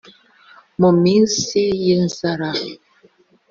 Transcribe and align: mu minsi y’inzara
mu 0.79 0.89
minsi 1.03 1.59
y’inzara 1.85 2.49